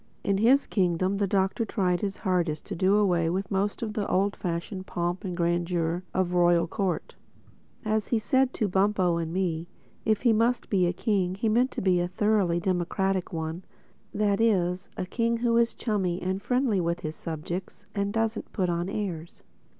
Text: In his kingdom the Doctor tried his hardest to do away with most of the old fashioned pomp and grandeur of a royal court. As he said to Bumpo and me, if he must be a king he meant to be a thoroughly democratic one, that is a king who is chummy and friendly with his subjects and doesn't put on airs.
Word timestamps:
In 0.23 0.39
his 0.39 0.65
kingdom 0.65 1.17
the 1.17 1.27
Doctor 1.27 1.63
tried 1.63 2.01
his 2.01 2.17
hardest 2.17 2.65
to 2.65 2.75
do 2.75 2.95
away 2.95 3.29
with 3.29 3.51
most 3.51 3.83
of 3.83 3.93
the 3.93 4.07
old 4.09 4.35
fashioned 4.35 4.87
pomp 4.87 5.23
and 5.23 5.37
grandeur 5.37 6.01
of 6.11 6.33
a 6.33 6.35
royal 6.39 6.65
court. 6.65 7.13
As 7.85 8.07
he 8.07 8.17
said 8.17 8.51
to 8.55 8.67
Bumpo 8.67 9.17
and 9.17 9.31
me, 9.31 9.67
if 10.03 10.23
he 10.23 10.33
must 10.33 10.71
be 10.71 10.87
a 10.87 10.91
king 10.91 11.35
he 11.35 11.47
meant 11.47 11.69
to 11.73 11.83
be 11.83 11.99
a 11.99 12.07
thoroughly 12.07 12.59
democratic 12.59 13.31
one, 13.31 13.63
that 14.11 14.41
is 14.41 14.89
a 14.97 15.05
king 15.05 15.37
who 15.37 15.55
is 15.57 15.75
chummy 15.75 16.19
and 16.19 16.41
friendly 16.41 16.81
with 16.81 17.01
his 17.01 17.15
subjects 17.15 17.85
and 17.93 18.11
doesn't 18.11 18.51
put 18.51 18.69
on 18.71 18.89
airs. 18.89 19.43